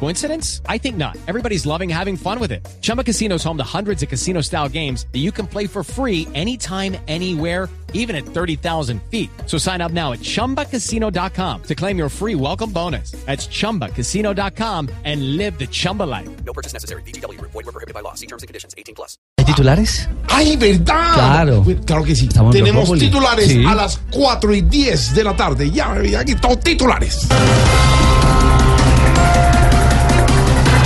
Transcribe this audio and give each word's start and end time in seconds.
Coincidence? 0.00 0.60
I 0.68 0.78
think 0.78 0.96
not. 0.96 1.16
Everybody's 1.26 1.66
loving 1.66 1.88
having 1.88 2.16
fun 2.16 2.38
with 2.40 2.52
it. 2.52 2.66
Chumba 2.82 3.02
Casino 3.04 3.36
is 3.36 3.44
home 3.44 3.56
to 3.56 3.64
hundreds 3.64 4.02
of 4.02 4.08
casino 4.08 4.40
style 4.42 4.68
games 4.68 5.06
that 5.12 5.20
you 5.20 5.32
can 5.32 5.46
play 5.46 5.66
for 5.66 5.82
free 5.82 6.28
anytime, 6.34 6.96
anywhere 7.08 7.68
even 7.96 8.16
at 8.16 8.24
30,000 8.26 9.00
feet. 9.10 9.30
So 9.46 9.56
sign 9.56 9.80
up 9.80 9.92
now 9.92 10.12
at 10.12 10.18
ChumbaCasino.com 10.20 11.62
to 11.62 11.74
claim 11.74 11.96
your 11.96 12.08
free 12.08 12.34
welcome 12.34 12.70
bonus. 12.70 13.12
That's 13.24 13.46
ChumbaCasino.com 13.46 14.90
and 15.04 15.36
live 15.36 15.58
the 15.58 15.66
Chumba 15.68 16.02
life. 16.02 16.28
No 16.44 16.52
purchase 16.52 16.72
necessary. 16.74 17.02
BGW. 17.04 17.40
Void 17.40 17.54
were 17.64 17.72
prohibited 17.72 17.94
by 17.94 18.00
law. 18.00 18.14
See 18.14 18.26
terms 18.26 18.42
and 18.42 18.48
conditions. 18.48 18.74
18 18.76 18.94
plus. 18.96 19.16
¿Hay 19.38 19.44
titulares? 19.44 20.08
¡Ay, 20.28 20.56
verdad! 20.56 21.14
Claro. 21.14 21.64
Claro 21.86 22.02
que 22.04 22.16
sí. 22.16 22.26
Estamos 22.26 22.52
Tenemos 22.52 22.90
titulares 22.98 23.46
Sí. 23.48 23.64
a 23.64 23.74
las 23.76 24.00
4 24.10 24.54
y 24.54 24.62
10 24.62 25.14
de 25.14 25.22
la 25.24 25.36
tarde. 25.36 25.70
Ya, 25.70 26.02
ya 26.02 26.20
aquí 26.20 26.34
todos 26.34 26.58
titulares. 26.60 27.28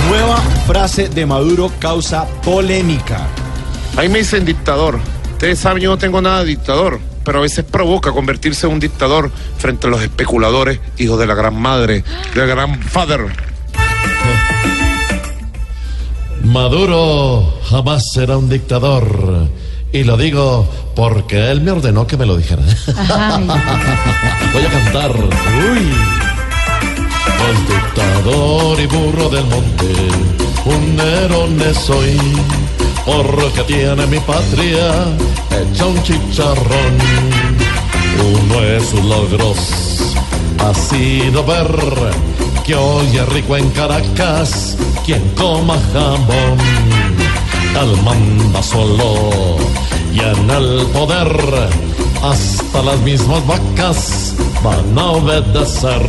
Nueva 0.09 0.37
frase 0.65 1.07
de 1.07 1.23
Maduro 1.27 1.71
causa 1.77 2.25
polémica. 2.43 3.27
Ahí 3.95 4.09
me 4.09 4.17
dicen 4.19 4.43
dictador. 4.43 4.99
Ustedes 5.33 5.59
saben, 5.59 5.83
yo 5.83 5.91
no 5.91 5.99
tengo 5.99 6.19
nada 6.19 6.39
de 6.39 6.45
dictador, 6.45 6.99
pero 7.23 7.37
a 7.37 7.41
veces 7.43 7.63
provoca 7.63 8.11
convertirse 8.11 8.65
en 8.65 8.73
un 8.73 8.79
dictador 8.79 9.29
frente 9.59 9.85
a 9.85 9.91
los 9.91 10.01
especuladores, 10.01 10.79
hijos 10.97 11.19
de 11.19 11.27
la 11.27 11.35
gran 11.35 11.61
madre, 11.61 12.03
del 12.33 12.47
gran 12.47 12.81
father. 12.81 13.27
Maduro 16.43 17.59
jamás 17.69 18.01
será 18.11 18.35
un 18.37 18.49
dictador. 18.49 19.47
Y 19.91 20.03
lo 20.05 20.17
digo 20.17 20.67
porque 20.95 21.51
él 21.51 21.61
me 21.61 21.69
ordenó 21.69 22.07
que 22.07 22.17
me 22.17 22.25
lo 22.25 22.35
dijera. 22.35 22.63
Voy 24.53 24.65
a 24.65 24.69
cantar. 24.69 25.11
Uy. 25.11 26.28
Dictador 27.67 28.79
y 28.79 28.85
burro 28.87 29.29
del 29.29 29.45
monte, 29.45 29.93
un 30.65 30.99
herone 30.99 31.73
soy, 31.73 32.17
porque 33.05 33.63
tiene 33.63 34.05
mi 34.07 34.19
patria 34.19 35.05
hecha 35.51 35.85
un 35.85 36.01
chicharrón. 36.03 36.97
Uno 38.33 38.61
de 38.61 38.79
sus 38.81 39.03
logros 39.03 39.57
ha 40.59 40.73
sido 40.73 41.43
ver 41.45 41.67
que 42.65 42.75
hoy 42.75 43.17
es 43.17 43.29
rico 43.29 43.57
en 43.57 43.69
Caracas 43.71 44.77
quien 45.05 45.27
coma 45.35 45.77
jamón. 45.93 46.59
Él 47.81 48.01
manda 48.03 48.61
solo 48.61 49.57
y 50.13 50.19
en 50.19 50.49
el 50.49 50.85
poder 50.87 51.69
hasta 52.21 52.81
las 52.83 52.99
mismas 52.99 53.45
vacas 53.47 54.35
van 54.63 54.97
a 54.97 55.05
obedecer. 55.11 56.01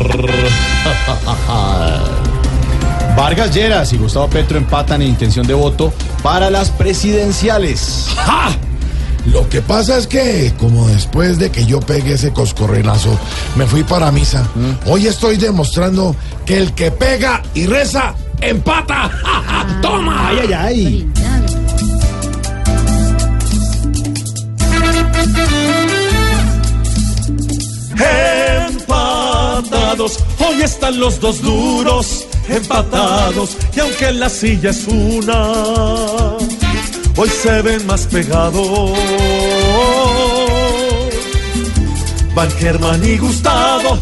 Vargas 3.15 3.53
Lleras 3.53 3.93
y 3.93 3.97
Gustavo 3.97 4.29
Petro 4.29 4.57
empatan 4.57 5.01
en 5.01 5.09
intención 5.09 5.45
de 5.45 5.53
voto 5.53 5.93
para 6.23 6.49
las 6.49 6.69
presidenciales. 6.71 8.07
¡Ja! 8.15 8.49
Lo 9.27 9.47
que 9.49 9.61
pasa 9.61 9.97
es 9.97 10.07
que, 10.07 10.53
como 10.57 10.87
después 10.87 11.37
de 11.37 11.51
que 11.51 11.65
yo 11.65 11.79
pegué 11.79 12.13
ese 12.13 12.33
coscorrenazo, 12.33 13.17
me 13.55 13.67
fui 13.67 13.83
para 13.83 14.11
misa. 14.11 14.47
Hoy 14.85 15.07
estoy 15.07 15.37
demostrando 15.37 16.15
que 16.45 16.57
el 16.57 16.73
que 16.73 16.91
pega 16.91 17.43
y 17.53 17.67
reza, 17.67 18.15
empata. 18.41 19.09
¡Ja, 19.23 19.43
ja! 19.45 19.81
¡Toma! 19.81 20.29
Ay, 20.29 20.37
ay, 20.41 20.53
ay. 20.53 21.11
Hoy 29.99 30.61
están 30.63 31.01
los 31.01 31.19
dos 31.19 31.41
duros, 31.41 32.25
empatados, 32.47 33.57
y 33.75 33.79
aunque 33.81 34.13
la 34.13 34.29
silla 34.29 34.69
es 34.69 34.87
una, 34.87 36.37
hoy 37.17 37.29
se 37.29 37.61
ven 37.61 37.85
más 37.85 38.07
pegados. 38.07 38.91
Van 42.33 42.49
Germán 42.51 43.03
y 43.03 43.17
Gustavo, 43.17 43.99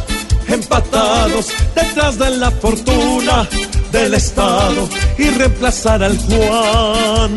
empatados, 0.47 1.47
detrás 1.73 2.19
de 2.19 2.37
la 2.37 2.51
fortuna 2.51 3.49
del 3.91 4.13
Estado, 4.13 4.87
y 5.17 5.27
reemplazar 5.31 6.03
al 6.03 6.15
Juan, 6.19 7.35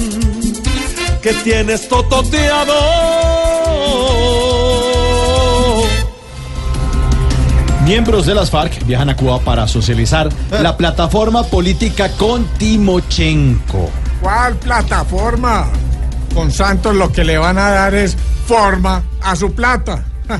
que 1.22 1.32
tienes 1.42 1.88
tototeado. 1.88 3.11
Miembros 7.84 8.26
de 8.26 8.34
las 8.34 8.50
FARC 8.50 8.84
viajan 8.86 9.10
a 9.10 9.16
Cuba 9.16 9.40
para 9.40 9.66
socializar 9.66 10.28
la 10.50 10.76
plataforma 10.76 11.42
política 11.42 12.10
con 12.16 12.44
Timochenko. 12.56 13.90
¿Cuál 14.20 14.54
plataforma? 14.54 15.66
Con 16.32 16.52
Santos 16.52 16.94
lo 16.94 17.10
que 17.10 17.24
le 17.24 17.38
van 17.38 17.58
a 17.58 17.70
dar 17.70 17.94
es 17.94 18.16
forma 18.46 19.02
a 19.20 19.34
su 19.34 19.52
plata. 19.52 20.04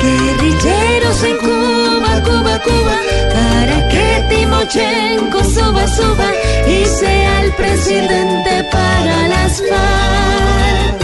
Guerrilleros 0.00 1.22
en 1.24 1.36
Cuba, 1.38 2.22
Cuba, 2.22 2.60
Cuba, 2.62 2.96
para 3.34 3.88
que 3.88 4.26
Timochenko 4.30 5.44
suba, 5.44 5.86
suba 5.88 6.30
y 6.68 6.84
sea 6.86 7.27
el 7.48 7.54
presidente 7.54 8.64
para 8.70 9.28
las 9.28 9.62
FARC. 9.68 10.98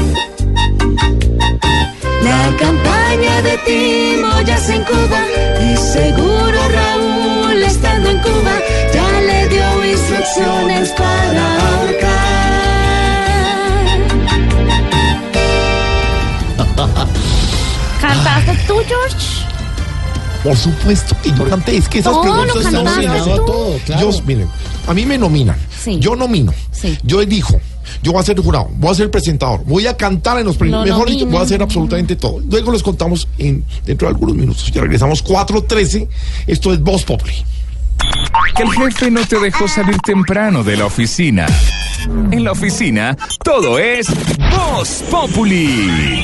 La 2.22 2.56
campaña 2.58 3.42
de 3.42 3.58
Timo 3.58 4.40
ya 4.44 4.58
se 4.58 4.76
en 4.76 4.84
Cuba 4.84 5.20
y 5.60 5.76
seguro 5.76 6.58
Raúl 6.68 7.62
estando 7.62 8.10
en 8.10 8.18
Cuba 8.18 8.54
ya 8.92 9.20
le 9.20 9.48
dio 9.48 9.84
instrucciones 9.84 10.90
para 10.90 11.44
ahorcar. 11.68 12.24
¿Cantaste 18.00 18.54
tú, 18.66 18.74
George? 18.86 19.44
Por 20.42 20.56
supuesto 20.56 21.16
que 21.22 21.30
yo 21.30 21.48
canté. 21.48 21.76
Es 21.78 21.88
que 21.88 22.00
esas 22.00 22.18
preguntas 22.18 22.56
están 22.56 22.74
cantaste 22.74 23.06
nominadas 23.06 23.24
tú. 23.24 23.32
a 23.32 23.46
todo. 23.46 23.78
Yo, 23.98 24.10
miren, 24.26 24.48
a 24.86 24.94
mí 24.94 25.06
me 25.06 25.16
nominan. 25.16 25.56
Sí. 25.84 25.98
Yo 26.00 26.16
nomino. 26.16 26.52
Sí. 26.72 26.98
Yo 27.02 27.20
elijo. 27.20 27.60
Yo 28.02 28.12
voy 28.12 28.20
a 28.20 28.24
ser 28.24 28.40
jurado, 28.40 28.68
voy 28.76 28.90
a 28.90 28.94
ser 28.94 29.10
presentador, 29.10 29.62
voy 29.66 29.86
a 29.86 29.94
cantar 29.94 30.38
en 30.38 30.46
los 30.46 30.56
premios. 30.56 30.84
Mejor 30.84 31.08
dicho, 31.08 31.26
voy 31.26 31.36
a 31.36 31.42
hacer 31.42 31.62
absolutamente 31.62 32.16
todo. 32.16 32.40
Luego 32.40 32.72
les 32.72 32.82
contamos 32.82 33.28
en, 33.36 33.62
dentro 33.84 34.08
de 34.08 34.14
algunos 34.14 34.34
minutos. 34.34 34.70
Ya 34.72 34.80
regresamos 34.80 35.22
4.13. 35.22 36.08
Esto 36.46 36.72
es 36.72 36.80
Voz 36.80 37.04
Populi. 37.04 37.34
Que 38.56 38.62
el 38.62 38.70
jefe 38.70 39.10
no 39.10 39.26
te 39.26 39.38
dejó 39.38 39.68
salir 39.68 39.98
temprano 39.98 40.64
de 40.64 40.76
la 40.76 40.86
oficina. 40.86 41.46
En 42.30 42.44
la 42.44 42.52
oficina, 42.52 43.16
todo 43.42 43.78
es 43.78 44.06
Voz 44.50 45.04
Populi. 45.10 46.22